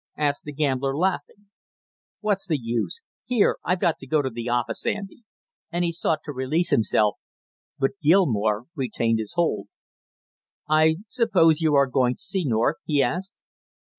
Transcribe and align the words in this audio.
asked 0.17 0.45
the 0.45 0.51
gambler 0.51 0.97
laughing. 0.97 1.45
"What's 2.21 2.47
the 2.47 2.57
use? 2.59 3.03
Here, 3.25 3.57
I've 3.63 3.79
got 3.81 3.99
to 3.99 4.07
go 4.07 4.23
to 4.23 4.31
the 4.31 4.49
office, 4.49 4.87
Andy" 4.87 5.21
and 5.71 5.85
he 5.85 5.91
sought 5.91 6.21
to 6.25 6.31
release 6.33 6.71
himself, 6.71 7.19
but 7.77 7.91
Gilmore 8.01 8.65
retained 8.75 9.19
his 9.19 9.33
hold. 9.35 9.67
"I 10.67 10.95
suppose 11.07 11.61
you 11.61 11.75
are 11.75 11.85
going 11.85 12.15
to 12.15 12.23
see 12.23 12.45
North?" 12.45 12.77
he 12.83 13.03
asked. 13.03 13.35